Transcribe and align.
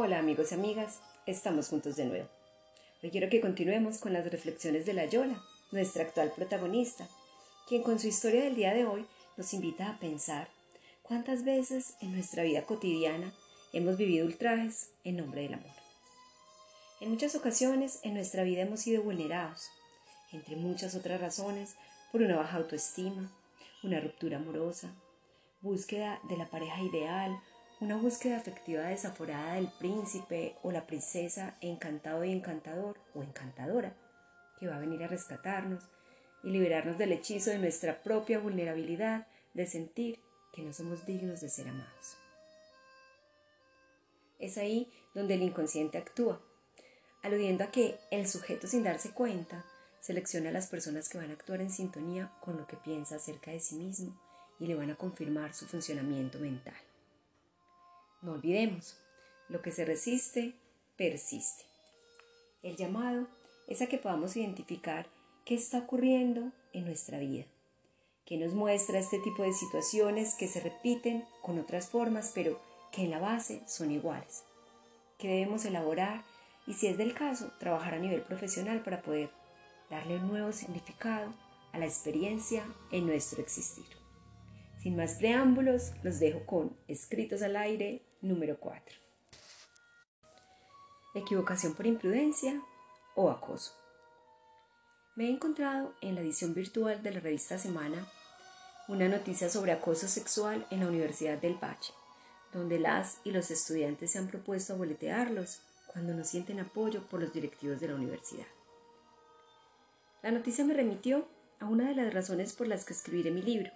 Hola 0.00 0.20
amigos 0.20 0.52
y 0.52 0.54
amigas, 0.54 1.00
estamos 1.26 1.70
juntos 1.70 1.96
de 1.96 2.04
nuevo. 2.04 2.28
Hoy 3.02 3.10
quiero 3.10 3.28
que 3.28 3.40
continuemos 3.40 3.98
con 3.98 4.12
las 4.12 4.30
reflexiones 4.30 4.86
de 4.86 4.92
la 4.92 5.06
Yola, 5.06 5.42
nuestra 5.72 6.04
actual 6.04 6.30
protagonista, 6.30 7.08
quien 7.66 7.82
con 7.82 7.98
su 7.98 8.06
historia 8.06 8.44
del 8.44 8.54
día 8.54 8.72
de 8.72 8.84
hoy 8.84 9.04
nos 9.36 9.52
invita 9.54 9.90
a 9.90 9.98
pensar 9.98 10.50
cuántas 11.02 11.44
veces 11.44 11.96
en 12.00 12.12
nuestra 12.12 12.44
vida 12.44 12.62
cotidiana 12.64 13.34
hemos 13.72 13.96
vivido 13.96 14.24
ultrajes 14.24 14.90
en 15.02 15.16
nombre 15.16 15.42
del 15.42 15.54
amor. 15.54 15.74
En 17.00 17.10
muchas 17.10 17.34
ocasiones 17.34 17.98
en 18.04 18.14
nuestra 18.14 18.44
vida 18.44 18.62
hemos 18.62 18.78
sido 18.78 19.02
vulnerados, 19.02 19.68
entre 20.30 20.54
muchas 20.54 20.94
otras 20.94 21.20
razones, 21.20 21.74
por 22.12 22.22
una 22.22 22.36
baja 22.36 22.58
autoestima, 22.58 23.32
una 23.82 23.98
ruptura 23.98 24.36
amorosa, 24.36 24.94
búsqueda 25.60 26.20
de 26.28 26.36
la 26.36 26.46
pareja 26.46 26.80
ideal 26.82 27.36
una 27.80 27.96
búsqueda 27.96 28.36
afectiva 28.36 28.82
desaforada 28.82 29.54
del 29.54 29.68
príncipe 29.78 30.56
o 30.62 30.72
la 30.72 30.86
princesa 30.86 31.56
encantado 31.60 32.24
y 32.24 32.32
encantador 32.32 32.98
o 33.14 33.22
encantadora 33.22 33.94
que 34.58 34.66
va 34.66 34.76
a 34.76 34.80
venir 34.80 35.04
a 35.04 35.08
rescatarnos 35.08 35.84
y 36.42 36.50
liberarnos 36.50 36.98
del 36.98 37.12
hechizo 37.12 37.50
de 37.50 37.58
nuestra 37.58 38.02
propia 38.02 38.40
vulnerabilidad 38.40 39.28
de 39.54 39.66
sentir 39.66 40.18
que 40.52 40.62
no 40.62 40.72
somos 40.72 41.06
dignos 41.06 41.40
de 41.40 41.48
ser 41.48 41.68
amados. 41.68 42.16
Es 44.40 44.58
ahí 44.58 44.92
donde 45.14 45.34
el 45.34 45.42
inconsciente 45.42 45.98
actúa, 45.98 46.40
aludiendo 47.22 47.64
a 47.64 47.70
que 47.70 47.98
el 48.10 48.26
sujeto 48.28 48.66
sin 48.66 48.82
darse 48.82 49.12
cuenta 49.12 49.64
selecciona 50.00 50.48
a 50.48 50.52
las 50.52 50.68
personas 50.68 51.08
que 51.08 51.18
van 51.18 51.30
a 51.30 51.34
actuar 51.34 51.60
en 51.60 51.70
sintonía 51.70 52.32
con 52.40 52.56
lo 52.56 52.66
que 52.66 52.76
piensa 52.76 53.16
acerca 53.16 53.52
de 53.52 53.60
sí 53.60 53.76
mismo 53.76 54.20
y 54.58 54.66
le 54.66 54.74
van 54.74 54.90
a 54.90 54.96
confirmar 54.96 55.54
su 55.54 55.66
funcionamiento 55.66 56.38
mental. 56.38 56.87
No 58.20 58.32
olvidemos, 58.32 58.96
lo 59.48 59.62
que 59.62 59.70
se 59.70 59.84
resiste, 59.84 60.54
persiste. 60.96 61.64
El 62.62 62.76
llamado 62.76 63.28
es 63.68 63.80
a 63.80 63.86
que 63.86 63.98
podamos 63.98 64.36
identificar 64.36 65.06
qué 65.44 65.54
está 65.54 65.78
ocurriendo 65.78 66.50
en 66.72 66.84
nuestra 66.84 67.18
vida, 67.18 67.44
que 68.24 68.36
nos 68.36 68.54
muestra 68.54 68.98
este 68.98 69.20
tipo 69.20 69.44
de 69.44 69.52
situaciones 69.52 70.34
que 70.34 70.48
se 70.48 70.60
repiten 70.60 71.24
con 71.42 71.58
otras 71.58 71.88
formas, 71.88 72.32
pero 72.34 72.60
que 72.90 73.04
en 73.04 73.10
la 73.10 73.20
base 73.20 73.62
son 73.68 73.92
iguales, 73.92 74.42
que 75.18 75.28
debemos 75.28 75.64
elaborar 75.64 76.24
y 76.66 76.74
si 76.74 76.88
es 76.88 76.98
del 76.98 77.14
caso, 77.14 77.52
trabajar 77.58 77.94
a 77.94 77.98
nivel 77.98 78.22
profesional 78.22 78.82
para 78.82 79.00
poder 79.00 79.30
darle 79.90 80.16
un 80.16 80.28
nuevo 80.28 80.52
significado 80.52 81.32
a 81.72 81.78
la 81.78 81.86
experiencia 81.86 82.66
en 82.90 83.06
nuestro 83.06 83.40
existir. 83.40 83.86
Sin 84.88 84.96
más 84.96 85.16
preámbulos, 85.16 85.92
los 86.02 86.18
dejo 86.18 86.46
con 86.46 86.74
Escritos 86.88 87.42
al 87.42 87.56
aire 87.56 88.00
número 88.22 88.58
4. 88.58 88.96
Equivocación 91.14 91.74
por 91.74 91.86
imprudencia 91.86 92.58
o 93.14 93.28
acoso. 93.28 93.74
Me 95.14 95.26
he 95.26 95.30
encontrado 95.30 95.92
en 96.00 96.14
la 96.14 96.22
edición 96.22 96.54
virtual 96.54 97.02
de 97.02 97.10
la 97.10 97.20
revista 97.20 97.58
Semana 97.58 98.10
una 98.88 99.10
noticia 99.10 99.50
sobre 99.50 99.72
acoso 99.72 100.08
sexual 100.08 100.66
en 100.70 100.80
la 100.80 100.88
Universidad 100.88 101.36
del 101.36 101.62
Valle, 101.62 101.92
donde 102.54 102.80
las 102.80 103.18
y 103.24 103.30
los 103.30 103.50
estudiantes 103.50 104.12
se 104.12 104.18
han 104.18 104.28
propuesto 104.28 104.74
boletearlos 104.74 105.60
cuando 105.88 106.14
no 106.14 106.24
sienten 106.24 106.60
apoyo 106.60 107.02
por 107.08 107.20
los 107.20 107.34
directivos 107.34 107.78
de 107.78 107.88
la 107.88 107.94
universidad. 107.94 108.46
La 110.22 110.30
noticia 110.30 110.64
me 110.64 110.72
remitió 110.72 111.28
a 111.60 111.66
una 111.66 111.90
de 111.90 111.94
las 111.94 112.14
razones 112.14 112.54
por 112.54 112.66
las 112.66 112.86
que 112.86 112.94
escribiré 112.94 113.30
mi 113.30 113.42
libro, 113.42 113.70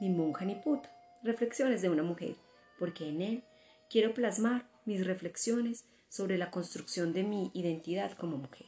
Ni 0.00 0.10
monja 0.10 0.44
ni 0.44 0.54
puta, 0.54 0.90
reflexiones 1.22 1.82
de 1.82 1.88
una 1.88 2.02
mujer, 2.02 2.36
porque 2.78 3.08
en 3.08 3.22
él 3.22 3.44
quiero 3.88 4.12
plasmar 4.14 4.68
mis 4.84 5.06
reflexiones 5.06 5.84
sobre 6.08 6.38
la 6.38 6.50
construcción 6.50 7.12
de 7.12 7.24
mi 7.24 7.50
identidad 7.54 8.12
como 8.12 8.36
mujer. 8.36 8.66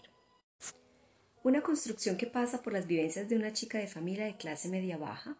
Una 1.42 1.62
construcción 1.62 2.16
que 2.16 2.26
pasa 2.26 2.62
por 2.62 2.72
las 2.72 2.86
vivencias 2.86 3.28
de 3.28 3.36
una 3.36 3.52
chica 3.52 3.78
de 3.78 3.86
familia 3.86 4.24
de 4.24 4.36
clase 4.36 4.68
media 4.68 4.96
baja, 4.96 5.36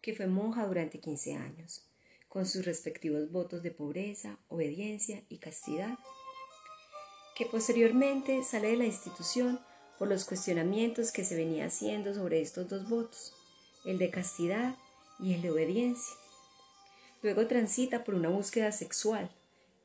que 0.00 0.14
fue 0.14 0.26
monja 0.26 0.66
durante 0.66 1.00
15 1.00 1.34
años, 1.34 1.88
con 2.28 2.46
sus 2.46 2.64
respectivos 2.64 3.30
votos 3.30 3.62
de 3.62 3.70
pobreza, 3.70 4.38
obediencia 4.48 5.22
y 5.28 5.38
castidad, 5.38 5.98
que 7.36 7.46
posteriormente 7.46 8.42
sale 8.42 8.68
de 8.68 8.76
la 8.76 8.86
institución 8.86 9.60
por 9.98 10.08
los 10.08 10.24
cuestionamientos 10.24 11.12
que 11.12 11.24
se 11.24 11.36
venía 11.36 11.66
haciendo 11.66 12.12
sobre 12.12 12.40
estos 12.40 12.68
dos 12.68 12.88
votos, 12.88 13.34
el 13.84 13.98
de 13.98 14.10
castidad 14.10 14.76
y 15.22 15.34
el 15.34 15.42
de 15.42 15.50
obediencia. 15.50 16.14
Luego 17.22 17.46
transita 17.46 18.04
por 18.04 18.14
una 18.14 18.28
búsqueda 18.28 18.72
sexual. 18.72 19.30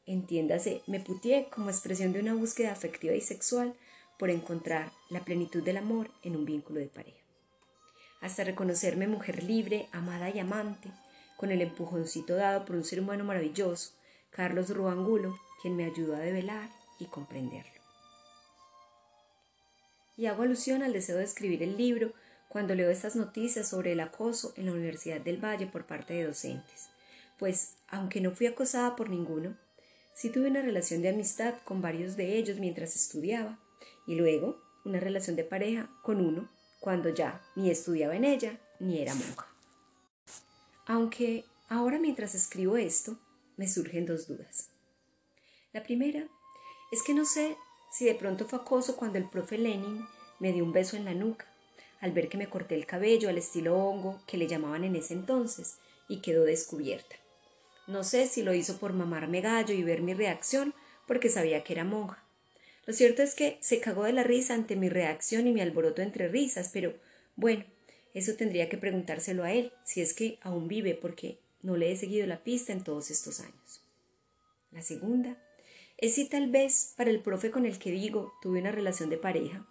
Entiéndase, 0.06 0.82
me 0.88 1.00
putié 1.00 1.50
como 1.50 1.70
expresión 1.70 2.12
de 2.12 2.20
una 2.20 2.34
búsqueda 2.34 2.72
afectiva 2.72 3.14
y 3.14 3.22
sexual 3.22 3.76
por 4.18 4.30
encontrar 4.30 4.92
la 5.10 5.24
plenitud 5.24 5.62
del 5.62 5.78
amor 5.78 6.10
en 6.24 6.36
un 6.36 6.46
vínculo 6.46 6.80
de 6.80 6.88
pareja. 6.88 7.18
Hasta 8.22 8.44
reconocerme 8.44 9.08
mujer 9.08 9.44
libre, 9.44 9.88
amada 9.92 10.30
y 10.32 10.40
amante, 10.40 10.90
con 11.38 11.52
el 11.52 11.62
empujoncito 11.62 12.36
dado 12.36 12.66
por 12.66 12.76
un 12.76 12.84
ser 12.84 13.00
humano 13.00 13.24
maravilloso, 13.24 13.92
Carlos 14.32 14.70
Ruangulo, 14.70 15.38
quien 15.62 15.76
me 15.76 15.86
ayudó 15.86 16.16
a 16.16 16.20
develar 16.20 16.70
y 17.00 17.06
comprenderlo. 17.06 17.72
Y 20.18 20.26
hago 20.26 20.42
alusión 20.42 20.82
al 20.82 20.94
deseo 20.94 21.18
de 21.18 21.26
escribir 21.26 21.62
el 21.62 21.78
libro 21.78 22.12
cuando 22.50 22.76
leo 22.76 22.90
estas 22.90 23.16
noticias 23.16 23.68
sobre 23.68 23.94
el 23.94 24.00
acoso 24.00 24.54
en 24.56 24.68
la 24.68 24.74
Universidad 24.74 25.22
del 25.22 25.44
Valle 25.44 25.68
por 25.68 25.86
parte 25.86 26.14
de 26.14 26.26
docentes 26.26 26.90
pues 27.38 27.76
aunque 27.88 28.22
no 28.22 28.32
fui 28.32 28.48
acosada 28.48 28.96
por 28.96 29.10
ninguno, 29.10 29.56
sí 30.14 30.30
tuve 30.30 30.50
una 30.50 30.62
relación 30.62 31.02
de 31.02 31.10
amistad 31.10 31.56
con 31.64 31.82
varios 31.82 32.18
de 32.18 32.38
ellos 32.38 32.60
mientras 32.60 32.96
estudiaba 32.96 33.60
y 34.06 34.16
luego 34.16 34.62
una 34.86 35.00
relación 35.00 35.36
de 35.36 35.44
pareja 35.44 35.90
con 36.04 36.20
uno 36.20 36.50
cuando 36.80 37.10
ya 37.10 37.42
ni 37.56 37.70
estudiaba 37.70 38.16
en 38.16 38.26
ella 38.26 38.60
ni 38.80 39.00
era 39.00 39.14
monja. 39.14 39.48
Aunque 40.86 41.46
ahora 41.70 42.00
mientras 42.00 42.36
escribo 42.36 42.78
esto 42.78 43.18
me 43.56 43.68
surgen 43.68 44.06
dos 44.06 44.28
dudas. 44.28 44.70
La 45.74 45.84
primera 45.84 46.28
es 46.92 47.04
que 47.04 47.14
no 47.14 47.26
sé 47.26 47.58
si 47.92 48.06
de 48.06 48.16
pronto 48.16 48.46
fue 48.46 48.60
acoso 48.60 48.96
cuando 48.96 49.18
el 49.18 49.30
profe 49.30 49.58
Lenin 49.58 50.06
me 50.40 50.54
dio 50.54 50.64
un 50.64 50.72
beso 50.72 50.96
en 50.96 51.06
la 51.06 51.14
nuca, 51.14 51.46
al 52.00 52.12
ver 52.12 52.30
que 52.30 52.38
me 52.38 52.50
corté 52.50 52.76
el 52.76 52.86
cabello 52.86 53.30
al 53.30 53.38
estilo 53.38 53.78
hongo 53.78 54.22
que 54.28 54.38
le 54.38 54.48
llamaban 54.48 54.84
en 54.84 54.96
ese 54.96 55.14
entonces 55.14 55.78
y 56.08 56.22
quedó 56.22 56.44
descubierta. 56.44 57.16
No 57.88 58.04
sé 58.04 58.28
si 58.28 58.44
lo 58.44 58.54
hizo 58.54 58.78
por 58.78 58.94
mamarme 58.94 59.42
gallo 59.42 59.74
y 59.74 59.84
ver 59.84 60.02
mi 60.02 60.14
reacción, 60.14 60.74
porque 61.08 61.30
sabía 61.30 61.64
que 61.64 61.74
era 61.74 61.86
monja. 61.86 62.24
Lo 62.86 62.94
cierto 62.94 63.22
es 63.22 63.34
que 63.34 63.58
se 63.62 63.80
cagó 63.80 64.04
de 64.04 64.14
la 64.14 64.24
risa 64.24 64.54
ante 64.54 64.76
mi 64.76 64.90
reacción 64.90 65.48
y 65.48 65.54
mi 65.54 65.62
alboroto 65.62 66.02
entre 66.02 66.28
risas, 66.28 66.70
pero 66.72 66.94
bueno, 67.36 67.66
eso 68.14 68.34
tendría 68.36 68.70
que 68.70 68.78
preguntárselo 68.78 69.44
a 69.44 69.54
él, 69.54 69.72
si 69.84 70.02
es 70.02 70.14
que 70.14 70.40
aún 70.42 70.68
vive, 70.68 70.96
porque 70.96 71.40
no 71.62 71.78
le 71.78 71.92
he 71.92 71.96
seguido 71.98 72.26
la 72.28 72.44
pista 72.44 72.74
en 72.74 72.84
todos 72.84 73.12
estos 73.12 73.40
años. 73.40 73.82
La 74.72 74.82
segunda 74.82 75.38
es 75.98 76.16
si 76.16 76.30
tal 76.30 76.50
vez 76.50 76.94
para 76.96 77.10
el 77.10 77.22
profe 77.22 77.52
con 77.52 77.66
el 77.66 77.80
que 77.80 77.92
digo 77.92 78.34
tuve 78.42 78.60
una 78.60 78.72
relación 78.72 79.10
de 79.10 79.18
pareja, 79.18 79.68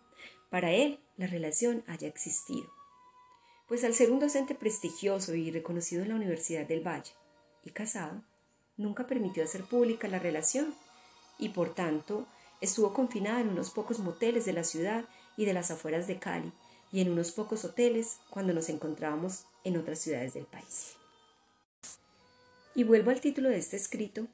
para 0.50 0.72
él 0.72 1.00
la 1.16 1.26
relación 1.26 1.84
haya 1.86 2.08
existido. 2.08 2.68
Pues 3.68 3.84
al 3.84 3.94
ser 3.94 4.10
un 4.10 4.20
docente 4.20 4.54
prestigioso 4.54 5.34
y 5.34 5.50
reconocido 5.50 6.02
en 6.02 6.10
la 6.10 6.14
Universidad 6.14 6.66
del 6.66 6.86
Valle, 6.86 7.12
y 7.66 7.70
casado, 7.70 8.22
nunca 8.76 9.06
permitió 9.06 9.42
hacer 9.42 9.64
pública 9.64 10.08
la 10.08 10.18
relación 10.18 10.74
y 11.38 11.50
por 11.50 11.74
tanto 11.74 12.26
estuvo 12.60 12.94
confinada 12.94 13.40
en 13.40 13.48
unos 13.48 13.70
pocos 13.70 13.98
moteles 13.98 14.44
de 14.44 14.52
la 14.52 14.64
ciudad 14.64 15.04
y 15.36 15.44
de 15.44 15.52
las 15.52 15.70
afueras 15.70 16.06
de 16.06 16.18
Cali 16.18 16.52
y 16.92 17.00
en 17.00 17.10
unos 17.10 17.32
pocos 17.32 17.64
hoteles 17.64 18.18
cuando 18.30 18.52
nos 18.52 18.68
encontrábamos 18.68 19.44
en 19.64 19.76
otras 19.76 19.98
ciudades 19.98 20.34
del 20.34 20.46
país. 20.46 20.94
Y 22.74 22.84
vuelvo 22.84 23.10
al 23.10 23.20
título 23.20 23.48
de 23.48 23.58
este 23.58 23.76
escrito, 23.76 24.28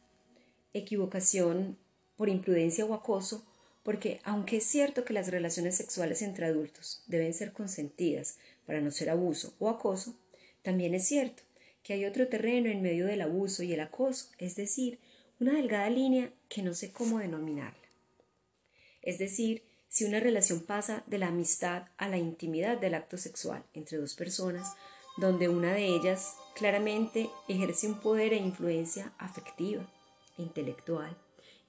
equivocación 0.75 1.79
por 2.17 2.29
imprudencia 2.29 2.85
o 2.85 2.95
acoso, 2.95 3.45
porque 3.83 4.21
aunque 4.25 4.59
es 4.59 4.65
cierto 4.65 5.05
que 5.05 5.13
las 5.13 5.31
relaciones 5.31 5.77
sexuales 5.77 6.23
entre 6.23 6.47
adultos 6.47 7.03
deben 7.07 7.35
ser 7.35 7.53
consentidas 7.53 8.39
para 8.67 8.81
no 8.81 8.91
ser 8.91 9.11
abuso 9.11 9.55
o 9.59 9.69
acoso, 9.69 10.15
también 10.63 10.95
es 10.95 11.07
cierto 11.07 11.43
que 11.83 11.95
hay 11.95 12.05
otro 12.05 12.29
terreno 12.29 12.71
en 12.71 12.83
medio 12.83 13.07
del 13.07 13.23
abuso 13.23 13.63
y 13.65 13.73
el 13.73 13.81
acoso, 13.81 14.31
es 14.39 14.55
decir, 14.55 15.01
una 15.41 15.55
delgada 15.55 15.91
línea 15.91 16.33
que 16.49 16.63
no 16.63 16.75
sé 16.75 16.93
cómo 16.93 17.19
denominarla. 17.19 17.77
Es 19.03 19.19
decir, 19.19 19.65
si 19.89 20.05
una 20.05 20.21
relación 20.21 20.61
pasa 20.61 21.03
de 21.07 21.19
la 21.19 21.29
amistad 21.29 21.89
a 21.97 22.09
la 22.09 22.19
intimidad 22.19 22.79
del 22.79 22.95
acto 22.95 23.19
sexual 23.19 23.65
entre 23.75 23.99
dos 23.99 24.15
personas, 24.15 24.75
donde 25.19 25.49
una 25.49 25.75
de 25.75 25.87
ellas 25.87 26.37
claramente 26.55 27.29
ejerce 27.49 27.89
un 27.89 28.01
poder 28.01 28.33
e 28.33 28.37
influencia 28.37 29.13
afectiva, 29.19 29.87
intelectual 30.39 31.17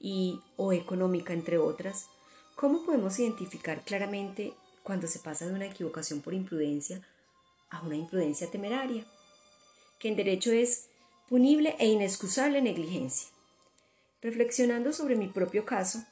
y 0.03 0.39
o 0.57 0.71
económica 0.71 1.33
entre 1.33 1.57
otras, 1.57 2.09
¿cómo 2.55 2.85
podemos 2.85 3.17
identificar 3.17 3.81
claramente 3.83 4.53
cuando 4.83 5.07
se 5.07 5.17
pasa 5.17 5.47
de 5.47 5.53
una 5.53 5.65
equivocación 5.65 6.21
por 6.21 6.35
imprudencia 6.35 7.01
a 7.71 7.81
una 7.81 7.95
imprudencia 7.95 8.51
temeraria? 8.51 9.03
que 10.03 10.09
en 10.09 10.17
derecho 10.17 10.51
es 10.51 10.89
punible 11.29 11.77
e 11.79 11.87
inexcusable 11.87 12.61
negligencia. 12.61 13.29
Reflexionando 14.21 14.91
sobre 14.91 15.15
mi 15.15 15.29
propio 15.29 15.65
caso, 15.65 16.03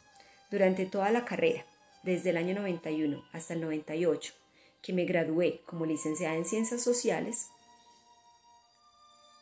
durante 0.50 0.86
toda 0.86 1.12
la 1.12 1.26
carrera, 1.26 1.66
desde 2.02 2.30
el 2.30 2.38
año 2.38 2.56
91 2.56 3.22
hasta 3.34 3.54
el 3.54 3.60
98, 3.60 4.34
que 4.82 4.94
me 4.94 5.04
gradué 5.04 5.60
como 5.66 5.86
licenciada 5.86 6.36
en 6.36 6.46
Ciencias 6.46 6.82
Sociales, 6.82 7.48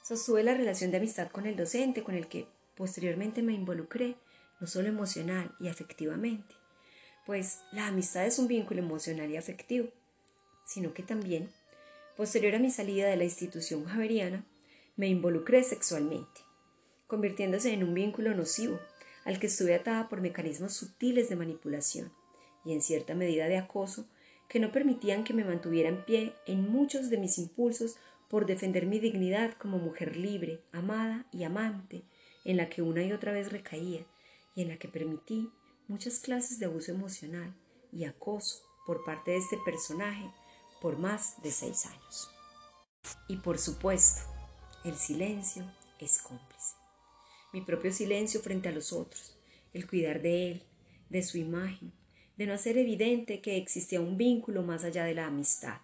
sostuve 0.03 0.41
la 0.41 0.55
relación 0.55 0.89
de 0.89 0.97
amistad 0.97 1.29
con 1.29 1.45
el 1.45 1.55
docente 1.55 2.01
con 2.01 2.15
el 2.15 2.27
que 2.27 2.47
posteriormente 2.73 3.43
me 3.43 3.53
involucré, 3.53 4.15
no 4.59 4.67
solo 4.67 4.87
emocional 4.87 5.55
y 5.59 5.67
afectivamente, 5.67 6.55
pues 7.25 7.61
la 7.71 7.87
amistad 7.87 8.25
es 8.25 8.39
un 8.39 8.47
vínculo 8.47 8.81
emocional 8.81 9.29
y 9.29 9.37
afectivo, 9.37 9.89
sino 10.65 10.93
que 10.93 11.03
también, 11.03 11.49
posterior 12.17 12.55
a 12.55 12.59
mi 12.59 12.71
salida 12.71 13.07
de 13.07 13.17
la 13.17 13.23
institución 13.23 13.85
javeriana, 13.85 14.45
me 14.95 15.07
involucré 15.07 15.63
sexualmente, 15.63 16.41
convirtiéndose 17.07 17.71
en 17.71 17.83
un 17.83 17.93
vínculo 17.93 18.35
nocivo 18.35 18.79
al 19.25 19.39
que 19.39 19.47
estuve 19.47 19.75
atada 19.75 20.09
por 20.09 20.21
mecanismos 20.21 20.73
sutiles 20.73 21.29
de 21.29 21.35
manipulación 21.35 22.11
y 22.65 22.73
en 22.73 22.81
cierta 22.81 23.15
medida 23.15 23.47
de 23.47 23.57
acoso 23.57 24.07
que 24.47 24.59
no 24.59 24.71
permitían 24.71 25.23
que 25.23 25.33
me 25.33 25.45
mantuviera 25.45 25.89
en 25.89 26.03
pie 26.03 26.33
en 26.45 26.69
muchos 26.69 27.09
de 27.09 27.17
mis 27.17 27.37
impulsos 27.37 27.97
por 28.27 28.45
defender 28.45 28.85
mi 28.85 28.99
dignidad 28.99 29.53
como 29.53 29.77
mujer 29.77 30.17
libre, 30.17 30.61
amada 30.71 31.25
y 31.31 31.43
amante, 31.43 32.03
en 32.43 32.57
la 32.57 32.69
que 32.69 32.81
una 32.81 33.03
y 33.03 33.11
otra 33.11 33.31
vez 33.31 33.51
recaía 33.51 34.05
en 34.61 34.69
la 34.69 34.77
que 34.77 34.87
permití 34.87 35.49
muchas 35.87 36.19
clases 36.19 36.59
de 36.59 36.65
abuso 36.65 36.91
emocional 36.91 37.55
y 37.91 38.05
acoso 38.05 38.63
por 38.85 39.03
parte 39.03 39.31
de 39.31 39.37
este 39.37 39.57
personaje 39.65 40.29
por 40.81 40.97
más 40.97 41.41
de 41.41 41.51
seis 41.51 41.85
años. 41.85 42.29
Y 43.27 43.37
por 43.37 43.57
supuesto, 43.57 44.21
el 44.83 44.95
silencio 44.95 45.63
es 45.99 46.21
cómplice. 46.21 46.75
Mi 47.51 47.61
propio 47.61 47.91
silencio 47.91 48.41
frente 48.41 48.69
a 48.69 48.71
los 48.71 48.93
otros, 48.93 49.37
el 49.73 49.87
cuidar 49.87 50.21
de 50.21 50.51
él, 50.51 50.63
de 51.09 51.23
su 51.23 51.37
imagen, 51.37 51.91
de 52.37 52.45
no 52.45 52.53
hacer 52.53 52.77
evidente 52.77 53.41
que 53.41 53.57
existía 53.57 53.99
un 53.99 54.17
vínculo 54.17 54.63
más 54.63 54.83
allá 54.83 55.03
de 55.03 55.15
la 55.15 55.25
amistad, 55.25 55.81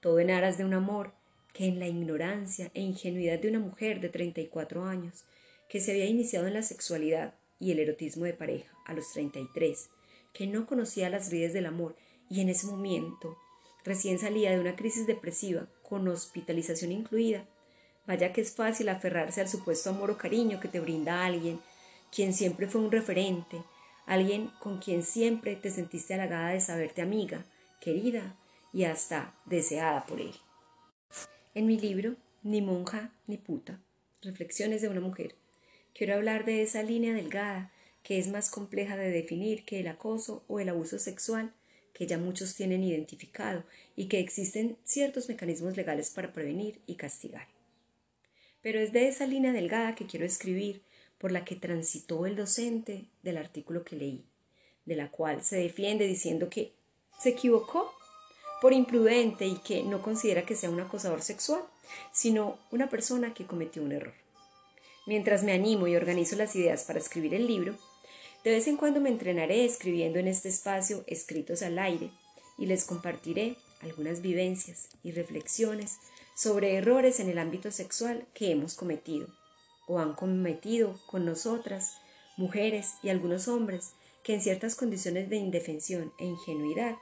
todo 0.00 0.20
en 0.20 0.30
aras 0.30 0.58
de 0.58 0.64
un 0.64 0.74
amor 0.74 1.12
que 1.52 1.66
en 1.66 1.78
la 1.78 1.86
ignorancia 1.86 2.70
e 2.74 2.80
ingenuidad 2.80 3.38
de 3.38 3.48
una 3.48 3.58
mujer 3.58 4.00
de 4.00 4.08
34 4.08 4.84
años, 4.84 5.24
que 5.68 5.80
se 5.80 5.90
había 5.90 6.06
iniciado 6.06 6.46
en 6.46 6.54
la 6.54 6.62
sexualidad 6.62 7.34
y 7.62 7.70
el 7.70 7.78
erotismo 7.78 8.24
de 8.24 8.34
pareja 8.34 8.76
a 8.84 8.92
los 8.92 9.12
33, 9.12 9.88
que 10.34 10.48
no 10.48 10.66
conocía 10.66 11.08
las 11.08 11.30
vidas 11.30 11.52
del 11.52 11.66
amor 11.66 11.94
y 12.28 12.40
en 12.40 12.48
ese 12.48 12.66
momento 12.66 13.38
recién 13.84 14.18
salía 14.18 14.50
de 14.50 14.58
una 14.58 14.74
crisis 14.74 15.06
depresiva 15.06 15.68
con 15.82 16.08
hospitalización 16.08 16.90
incluida. 16.90 17.46
Vaya 18.04 18.32
que 18.32 18.40
es 18.40 18.52
fácil 18.52 18.88
aferrarse 18.88 19.40
al 19.40 19.48
supuesto 19.48 19.90
amor 19.90 20.10
o 20.10 20.18
cariño 20.18 20.58
que 20.58 20.66
te 20.66 20.80
brinda 20.80 21.24
alguien, 21.24 21.60
quien 22.10 22.34
siempre 22.34 22.66
fue 22.66 22.80
un 22.80 22.90
referente, 22.90 23.62
alguien 24.06 24.50
con 24.58 24.78
quien 24.78 25.04
siempre 25.04 25.54
te 25.54 25.70
sentiste 25.70 26.14
halagada 26.14 26.48
de 26.48 26.60
saberte 26.60 27.00
amiga, 27.00 27.44
querida 27.80 28.36
y 28.72 28.84
hasta 28.84 29.36
deseada 29.46 30.04
por 30.06 30.20
él. 30.20 30.34
En 31.54 31.66
mi 31.66 31.78
libro, 31.78 32.16
Ni 32.42 32.60
monja 32.60 33.12
ni 33.28 33.36
puta, 33.36 33.80
Reflexiones 34.20 34.82
de 34.82 34.88
una 34.88 35.00
mujer, 35.00 35.36
quiero 35.94 36.14
hablar 36.14 36.44
de 36.44 36.62
esa 36.62 36.82
línea 36.82 37.14
delgada 37.14 37.72
que 38.02 38.18
es 38.18 38.28
más 38.28 38.50
compleja 38.50 38.96
de 38.96 39.10
definir 39.10 39.64
que 39.64 39.80
el 39.80 39.88
acoso 39.88 40.44
o 40.48 40.60
el 40.60 40.68
abuso 40.68 40.98
sexual, 40.98 41.52
que 41.92 42.06
ya 42.06 42.18
muchos 42.18 42.54
tienen 42.54 42.82
identificado 42.82 43.64
y 43.94 44.06
que 44.06 44.18
existen 44.18 44.76
ciertos 44.84 45.28
mecanismos 45.28 45.76
legales 45.76 46.10
para 46.10 46.32
prevenir 46.32 46.80
y 46.86 46.96
castigar. 46.96 47.46
Pero 48.60 48.80
es 48.80 48.92
de 48.92 49.08
esa 49.08 49.26
línea 49.26 49.52
delgada 49.52 49.94
que 49.94 50.06
quiero 50.06 50.24
escribir 50.24 50.82
por 51.18 51.32
la 51.32 51.44
que 51.44 51.56
transitó 51.56 52.26
el 52.26 52.34
docente 52.34 53.04
del 53.22 53.36
artículo 53.36 53.84
que 53.84 53.96
leí, 53.96 54.24
de 54.84 54.96
la 54.96 55.10
cual 55.10 55.42
se 55.42 55.56
defiende 55.56 56.06
diciendo 56.06 56.48
que 56.48 56.72
se 57.20 57.30
equivocó 57.30 57.92
por 58.60 58.72
imprudente 58.72 59.46
y 59.46 59.56
que 59.58 59.82
no 59.82 60.02
considera 60.02 60.46
que 60.46 60.56
sea 60.56 60.70
un 60.70 60.80
acosador 60.80 61.22
sexual, 61.22 61.62
sino 62.12 62.58
una 62.70 62.88
persona 62.88 63.34
que 63.34 63.46
cometió 63.46 63.82
un 63.82 63.92
error. 63.92 64.21
Mientras 65.04 65.42
me 65.42 65.52
animo 65.52 65.88
y 65.88 65.96
organizo 65.96 66.36
las 66.36 66.54
ideas 66.54 66.84
para 66.84 67.00
escribir 67.00 67.34
el 67.34 67.46
libro, 67.46 67.76
de 68.44 68.52
vez 68.52 68.68
en 68.68 68.76
cuando 68.76 69.00
me 69.00 69.08
entrenaré 69.08 69.64
escribiendo 69.64 70.18
en 70.18 70.28
este 70.28 70.48
espacio 70.48 71.04
escritos 71.06 71.62
al 71.62 71.78
aire 71.78 72.10
y 72.56 72.66
les 72.66 72.84
compartiré 72.84 73.56
algunas 73.80 74.22
vivencias 74.22 74.90
y 75.02 75.10
reflexiones 75.10 75.98
sobre 76.36 76.76
errores 76.76 77.18
en 77.18 77.28
el 77.28 77.38
ámbito 77.38 77.70
sexual 77.70 78.26
que 78.32 78.52
hemos 78.52 78.74
cometido 78.74 79.28
o 79.88 79.98
han 79.98 80.14
cometido 80.14 80.98
con 81.06 81.24
nosotras, 81.24 81.96
mujeres 82.36 82.94
y 83.02 83.08
algunos 83.08 83.48
hombres 83.48 83.94
que 84.22 84.34
en 84.34 84.40
ciertas 84.40 84.76
condiciones 84.76 85.28
de 85.28 85.36
indefensión 85.36 86.12
e 86.18 86.26
ingenuidad 86.26 86.96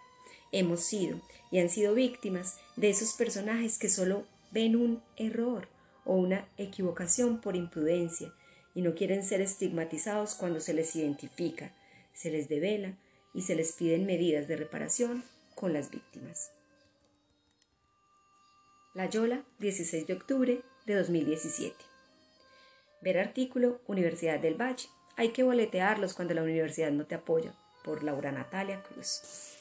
hemos 0.53 0.81
sido 0.81 1.21
y 1.51 1.59
han 1.59 1.69
sido 1.69 1.95
víctimas 1.95 2.59
de 2.77 2.89
esos 2.89 3.13
personajes 3.13 3.79
que 3.79 3.91
solo 3.91 4.25
ven 4.53 4.75
un 4.75 5.03
error 5.17 5.69
o 6.05 6.15
una 6.15 6.49
equivocación 6.57 7.41
por 7.41 7.57
imprudencia 7.57 8.33
y 8.75 8.83
no 8.83 8.95
quieren 8.95 9.25
ser 9.25 9.41
estigmatizados 9.41 10.35
cuando 10.35 10.61
se 10.61 10.75
les 10.75 10.95
identifica, 10.97 11.73
se 12.13 12.31
les 12.31 12.49
devela 12.49 12.97
y 13.35 13.43
se 13.43 13.55
les 13.55 13.73
piden 13.73 14.07
medidas 14.07 14.49
de 14.49 14.57
reparación 14.57 15.25
con 15.55 15.73
las 15.73 15.91
víctimas. 15.91 16.53
La 18.95 19.09
Yola, 19.09 19.45
16 19.59 20.07
de 20.07 20.15
octubre 20.15 20.63
de 20.85 20.95
2017. 20.95 21.77
Ver 23.03 23.19
artículo 23.19 23.81
Universidad 23.87 24.41
del 24.41 24.61
Valle. 24.61 24.89
Hay 25.17 25.31
que 25.31 25.43
boletearlos 25.43 26.15
cuando 26.15 26.35
la 26.35 26.43
universidad 26.43 26.91
no 26.91 27.07
te 27.07 27.15
apoya. 27.15 27.55
Por 27.85 28.03
Laura 28.03 28.33
Natalia 28.33 28.83
Cruz. 28.83 29.60